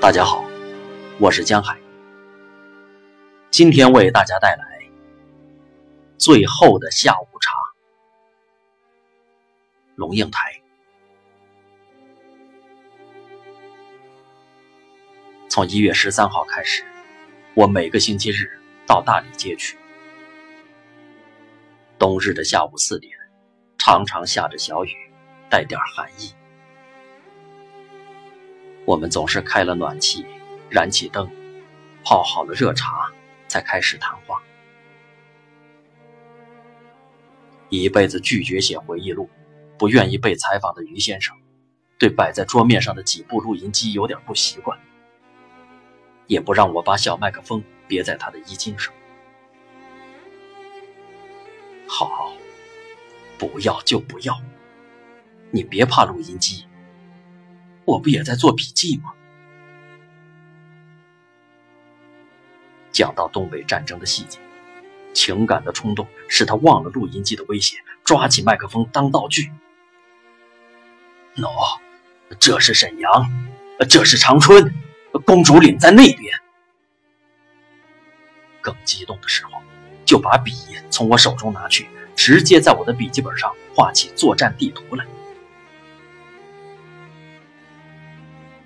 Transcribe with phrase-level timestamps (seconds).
[0.00, 0.42] 大家好，
[1.18, 1.78] 我是江海，
[3.50, 4.78] 今天为大家带来
[6.16, 7.52] 《最后的下午茶》。
[9.96, 10.58] 龙应台。
[15.50, 16.82] 从一月十三号开始，
[17.52, 19.76] 我每个星期日到大理街去。
[21.98, 23.12] 冬日的下午四点，
[23.76, 24.96] 常常下着小雨，
[25.50, 26.32] 带点寒意。
[28.90, 30.26] 我们总是开了暖气，
[30.68, 31.30] 燃起灯，
[32.02, 33.08] 泡好了热茶，
[33.46, 34.42] 才开始谈话。
[37.68, 39.30] 一辈子拒绝写回忆录，
[39.78, 41.36] 不愿意被采访的于先生，
[42.00, 44.76] 对摆在桌面上的几部录音机有点不习惯，
[46.26, 48.92] 也不让我把小麦克风别在他的衣襟上。
[51.86, 52.32] 好，
[53.38, 54.36] 不要就不要，
[55.52, 56.66] 你别怕录音机，
[57.90, 59.12] 我不也在做笔记吗？
[62.92, 64.38] 讲到东北战争的细节，
[65.12, 69.50] 情感的冲动使他忘了录音机的威胁，抓起麦克风当道具。
[71.36, 71.78] 喏，
[72.38, 73.10] 这是沈阳，
[73.88, 74.74] 这是长春，
[75.24, 76.40] 公主岭在那边。
[78.60, 79.52] 更激动的时候。
[80.06, 80.52] 就把笔
[80.90, 85.06] 从我手中拿去，直接在我的笔记本上画起作战地图来。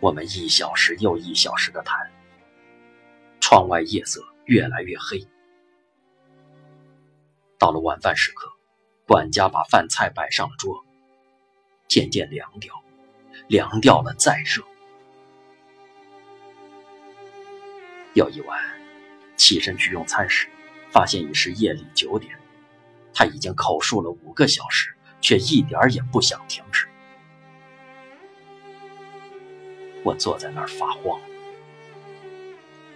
[0.00, 2.10] 我们一小时又一小时的谈，
[3.40, 5.26] 窗外夜色越来越黑。
[7.58, 8.50] 到了晚饭时刻，
[9.06, 10.82] 管家把饭菜摆上了桌，
[11.86, 12.74] 渐渐凉掉，
[13.46, 14.64] 凉掉了再热。
[18.14, 18.58] 有一晚，
[19.36, 20.48] 起身去用餐时。
[20.92, 22.36] 发现已是夜里九点，
[23.14, 26.89] 他已经口述了五个小时，却一点也不想停止。
[30.02, 31.20] 我坐在那儿发慌，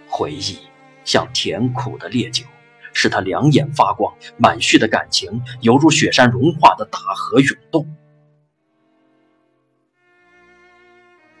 [0.07, 0.59] 回忆
[1.03, 2.45] 像甜苦的烈酒，
[2.93, 7.85] 使他两眼发光，满蓄的感情犹如雪山融化的大河涌动。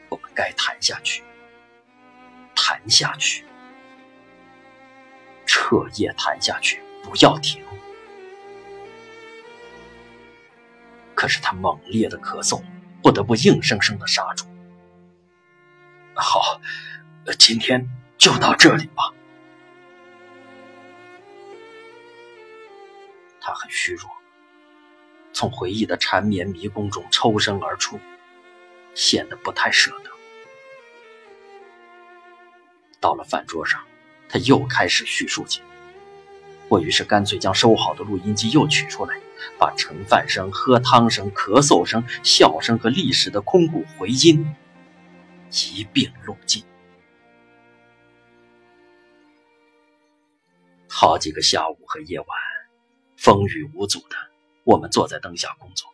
[0.09, 1.23] 我们该谈下去，
[2.55, 3.43] 谈下去。
[5.47, 7.63] 彻夜谈下去，不要停。
[11.15, 12.61] 可是他猛烈的咳嗽，
[13.01, 14.45] 不得不硬生生的刹住。
[16.15, 16.61] 好，
[17.37, 17.87] 今天
[18.17, 19.13] 就到这里吧。
[23.39, 24.09] 他很虚弱，
[25.33, 27.99] 从回忆的缠绵迷宫中抽身而出，
[28.93, 30.09] 显得不太舍得。
[32.99, 33.81] 到了饭桌上。
[34.27, 35.61] 他又开始叙述起，
[36.67, 39.21] 我于是干脆将收好的录音机又取出来，
[39.57, 44.55] 把盛饭声、喝汤声、咳嗽声、笑声和历史的空谷回音
[45.55, 46.63] 一并录进。
[50.89, 52.27] 好几个下午和夜晚，
[53.17, 54.15] 风雨无阻的，
[54.63, 55.89] 我们坐在灯下工作。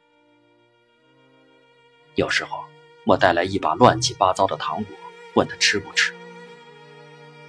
[2.15, 2.65] 有时候，
[3.05, 4.95] 我带来一把乱七八糟的糖果，
[5.35, 6.13] 问他吃不吃。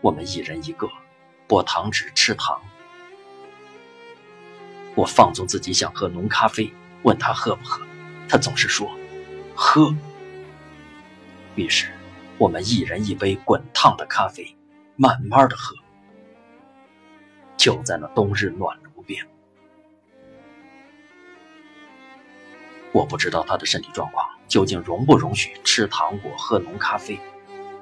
[0.00, 0.88] 我们一人一个，
[1.46, 2.60] 剥糖纸吃糖。
[4.98, 7.80] 我放纵自己想喝浓咖啡，问他喝不喝，
[8.28, 8.90] 他总是说
[9.54, 9.94] ：“喝。”
[11.54, 11.86] 于是，
[12.36, 14.56] 我们一人一杯滚烫的咖啡，
[14.96, 15.76] 慢慢的喝。
[17.56, 19.24] 就在那冬日暖炉边。
[22.90, 27.20] 我不知道他的身体状况究竟容不容许吃糖果、喝浓咖啡，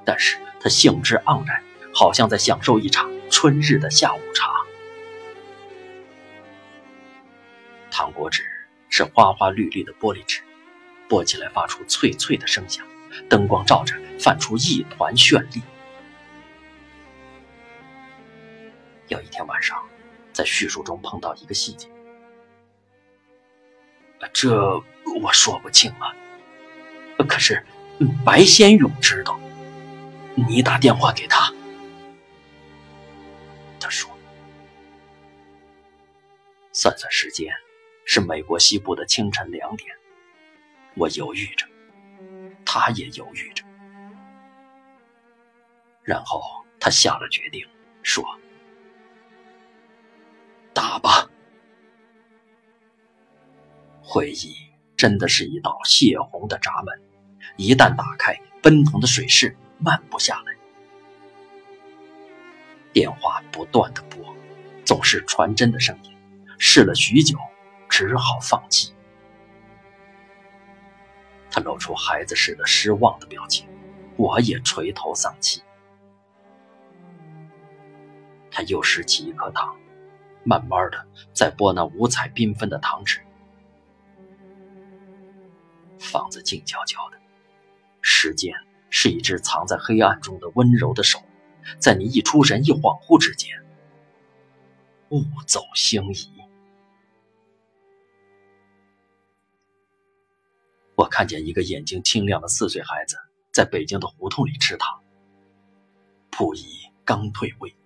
[0.05, 1.62] 但是他兴致盎然，
[1.94, 4.66] 好像在享受一场春日的下午茶。
[8.16, 8.43] 果纸
[8.88, 10.43] 是花花绿绿的玻璃纸，
[11.09, 12.84] 剥起来发出脆脆的声响，
[13.28, 15.62] 灯光照着，泛出一团绚丽。
[19.08, 19.81] 有一天晚上，
[20.32, 21.88] 在叙述中碰到一个细节，
[24.32, 24.82] 这。
[25.23, 26.14] 我说不清了，
[27.26, 27.64] 可是
[28.23, 29.40] 白先勇知道。
[30.35, 31.50] 你打电话给他，
[33.81, 34.11] 他说
[36.73, 37.50] ：“算算时间，
[38.06, 39.94] 是美国西部的清晨两点。”
[40.97, 41.67] 我犹豫着，
[42.64, 43.62] 他也犹豫着，
[46.03, 46.41] 然后
[46.81, 47.62] 他下了决定，
[48.03, 48.25] 说
[50.73, 51.29] ：“打吧。”
[54.00, 54.56] 回忆。
[54.97, 57.02] 真的是一道泄洪的闸门，
[57.59, 60.56] 一旦打开，奔腾的水势慢不下来。
[62.94, 64.35] 电话不断的拨，
[64.87, 66.17] 总是传真的声音。
[66.59, 67.37] 试了许久，
[67.96, 68.93] 只好放弃。
[71.50, 73.66] 他露出孩子似的失望的表情，
[74.19, 75.62] 我也垂头丧气。
[78.50, 79.75] 他又拾起一颗糖，
[80.44, 83.19] 慢慢的在剥那五彩缤纷的糖纸。
[85.99, 87.19] 房子静悄悄的，
[88.02, 88.52] 时间
[88.90, 91.19] 是一只藏在黑暗中的温柔的手，
[91.78, 93.58] 在你一出神、一恍惚之间，
[95.08, 96.36] 物走星移。
[100.96, 103.16] 我看见一个眼睛清亮的四岁孩子
[103.52, 104.98] 在北京的胡同里吃糖。
[106.31, 106.64] 溥仪
[107.04, 107.76] 刚退位。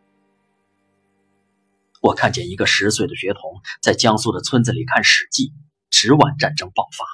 [2.01, 5.49] 我看见一个十岁的学童在江苏的村子里看《史记》，
[5.91, 7.05] 直晚战争爆发。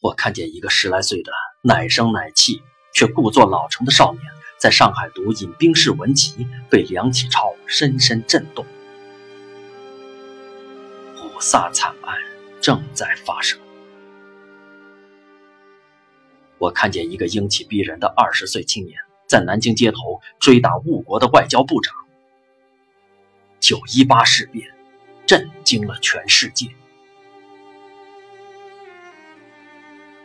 [0.00, 1.30] 我看见一个十来岁的
[1.62, 2.62] 奶声奶气
[2.94, 4.24] 却故作老成的少年，
[4.58, 6.32] 在上海读《引兵式文集》，
[6.68, 8.66] 被梁启超深深震动。
[11.16, 12.18] 五卅惨案
[12.64, 13.60] 正在发生。
[16.56, 21.94] 我看见一个英气逼人的二十岁青年，在南京街头追打误国的外交部长。
[23.60, 24.66] 九一八事变
[25.26, 26.66] 震惊了全世界。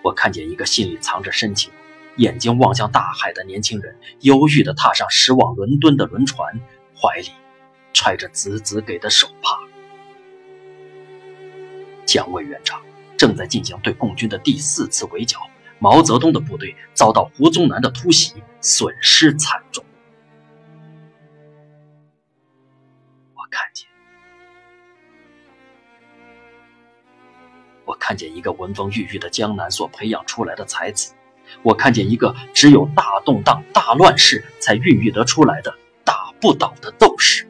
[0.01, 1.69] 我看见一个心里藏着深情、
[2.15, 6.57] 眼睛望向大海的年轻人，忧郁地踏上驶往伦敦的轮船，
[6.95, 7.31] 怀里
[7.91, 9.59] 揣着子子给的手帕。
[12.09, 12.81] 蒋委员长
[13.15, 15.47] 正在进行对共军的第四次围剿，
[15.77, 19.85] 毛泽东的部队遭到胡宗南的突袭，损失惨重。
[23.35, 23.87] 我看见。
[27.85, 31.13] 我看见一个文风郁郁的江南所培养出来的才子，
[31.61, 35.71] 我看见一个只有大动荡、大乱世才孕育得出来的
[36.03, 37.47] 打不倒的斗士，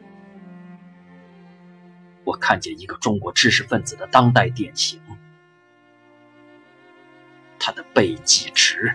[2.30, 5.00] 我看见一个中国知识分子的当代典型，
[7.58, 8.94] 他的背脊直，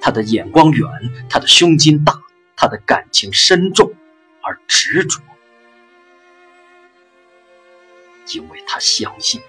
[0.00, 0.88] 他的眼光远，
[1.28, 2.16] 他的胸襟大，
[2.54, 3.92] 他的感情深重
[4.40, 5.20] 而执着，
[8.32, 9.42] 因为他相信。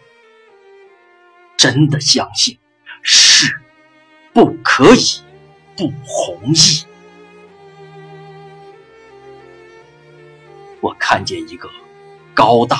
[1.55, 2.57] 真的相信，
[3.03, 3.55] 是
[4.33, 5.21] 不可以
[5.75, 6.85] 不弘毅。
[10.81, 11.69] 我看见一个
[12.33, 12.77] 高大、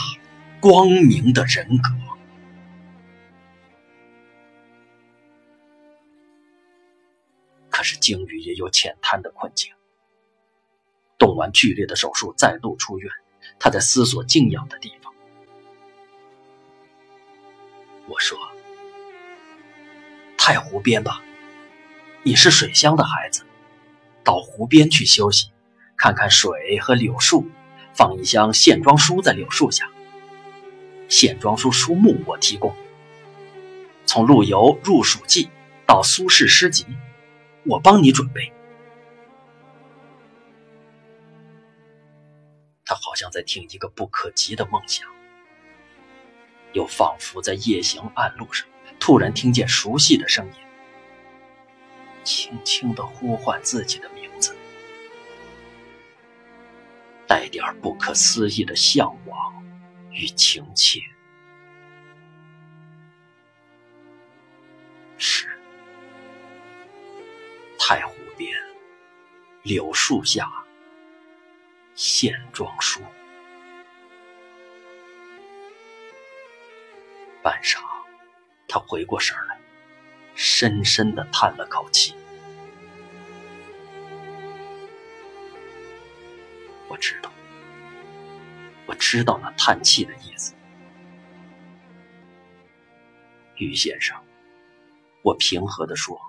[0.59, 1.89] 光明的人格。
[7.69, 9.71] 可是鲸鱼也有浅滩的困境。
[11.17, 13.11] 动完剧烈的手术，再度出院，
[13.59, 15.13] 他在思索静养的地方。
[18.07, 18.37] 我说。
[20.37, 21.21] 太湖边吧，
[22.23, 23.43] 你是水乡的孩子，
[24.23, 25.51] 到湖边去休息，
[25.97, 27.45] 看看水和柳树，
[27.93, 29.91] 放一箱线装书在柳树下。
[31.07, 32.75] 线装书书目我提供，
[34.05, 35.45] 从陆游《入蜀记》
[35.85, 36.85] 到苏轼诗集，
[37.65, 38.51] 我帮你准备。
[42.85, 45.07] 他好像在听一个不可及的梦想，
[46.73, 48.67] 又仿佛在夜行暗路上。
[48.99, 50.53] 突然听见熟悉的声音，
[52.23, 54.55] 轻轻的呼唤自己的名字，
[57.27, 59.66] 带点不可思议的向往
[60.17, 60.99] 与情切。
[65.19, 65.47] 是
[67.77, 68.51] 太湖边
[69.63, 70.51] 柳树下
[71.93, 73.01] 线装书，
[77.43, 77.79] 半晌。
[78.67, 79.59] 他回过神来，
[80.35, 82.13] 深深的叹了口气。
[86.89, 87.31] 我知道，
[88.87, 90.55] 我知道那叹气的意思。
[93.57, 94.15] 于先生，
[95.23, 96.19] 我平和的说：“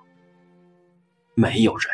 [1.35, 1.89] 没有人，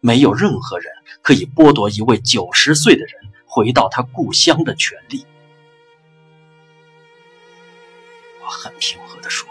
[0.00, 0.92] 没有任何人
[1.22, 5.26] 可以剥夺一位九十岁的人回到他故乡的权利。”
[8.40, 9.48] 我很平和的说。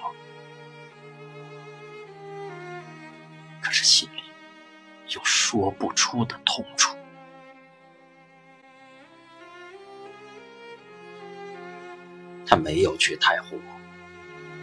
[3.62, 4.22] 可是心里
[5.10, 6.95] 有说不出的痛楚。
[12.56, 13.60] 没有去太湖，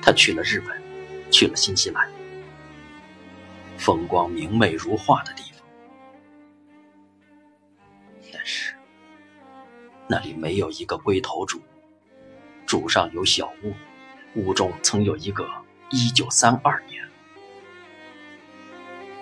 [0.00, 0.82] 他去了日本，
[1.30, 2.08] 去了新西兰，
[3.76, 5.66] 风光明媚如画的地方。
[8.32, 8.74] 但是
[10.08, 11.60] 那里没有一个龟头主，
[12.66, 13.74] 主上有小屋，
[14.34, 15.48] 屋中曾有一个
[15.90, 17.02] 一九三二年。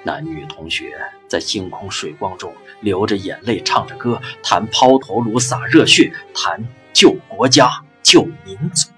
[0.02, 0.98] 男女同学
[1.28, 6.58] 在星空水光中流着眼泪，唱着歌，谈抛头颅洒热血，谈
[6.94, 7.68] 救国家
[8.10, 8.90] 救民族。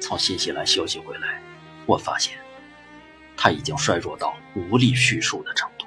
[0.00, 1.40] 从新西兰休息回来，
[1.86, 2.36] 我发现
[3.36, 5.86] 他已经衰弱到无力叙述的程度。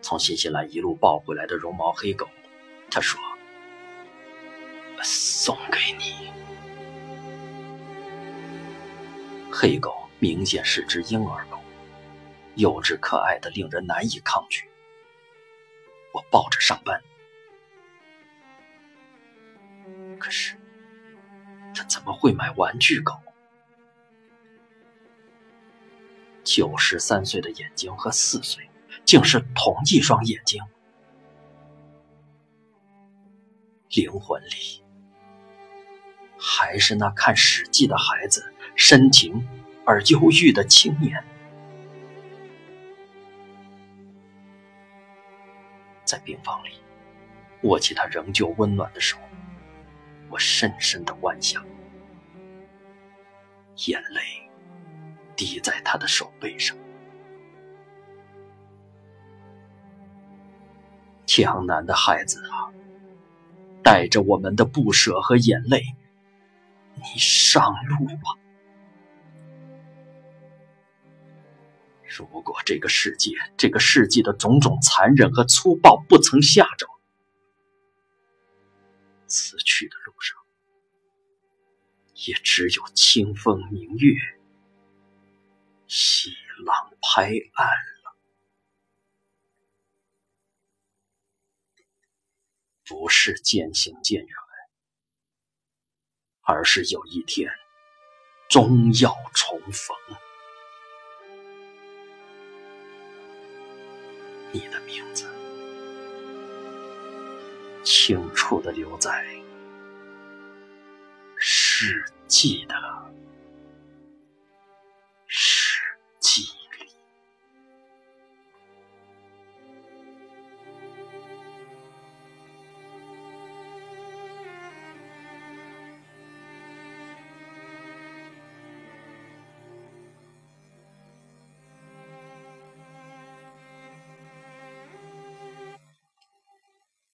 [0.00, 2.28] 从新西兰一路抱回来的绒毛黑狗，
[2.88, 3.20] 他说
[5.02, 6.30] ：“送给你。”
[9.50, 11.58] 黑狗明显是只婴儿狗，
[12.54, 14.67] 幼稚可爱的令人难以抗拒。
[16.12, 17.02] 我抱着上班，
[20.18, 20.56] 可是
[21.74, 23.14] 他怎么会买玩具狗？
[26.44, 28.68] 九十三岁的眼睛和四岁。
[29.04, 30.62] 竟是同一双眼睛，
[33.88, 34.84] 灵魂里
[36.38, 39.48] 还是那看《史记》的孩子，深情
[39.86, 41.24] 而忧郁的青年。
[46.08, 46.70] 在病房里，
[47.64, 49.18] 握起他仍旧温暖的手，
[50.30, 51.62] 我深深的弯下，
[53.86, 54.22] 眼泪
[55.36, 56.74] 滴在他的手背上。
[61.26, 62.72] 江南的孩子啊，
[63.84, 65.82] 带着我们的不舍和眼泪，
[66.94, 68.34] 你上路吧。
[72.16, 76.86] 如果这个世界、这个世纪的种种残忍和粗暴不曾吓着，
[79.26, 80.38] 此去的路上，
[82.14, 84.14] 也只有清风明月、
[85.86, 86.30] 细
[86.64, 88.16] 浪拍岸了。
[92.86, 94.36] 不是渐行渐远，
[96.40, 97.50] 而是有一天
[98.48, 99.94] 终要重逢。
[108.00, 109.10] 清楚的留在
[111.36, 112.74] 世纪的